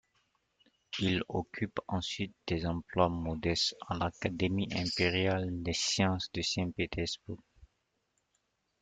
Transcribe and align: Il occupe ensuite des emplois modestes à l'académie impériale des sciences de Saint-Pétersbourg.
Il 0.97 1.21
occupe 1.29 1.79
ensuite 1.87 2.33
des 2.47 2.65
emplois 2.65 3.07
modestes 3.07 3.75
à 3.87 3.95
l'académie 3.99 4.67
impériale 4.73 5.61
des 5.61 5.73
sciences 5.73 6.31
de 6.31 6.41
Saint-Pétersbourg. 6.41 7.43